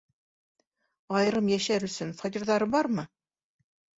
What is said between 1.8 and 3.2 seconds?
өсөн фатирҙары бармы?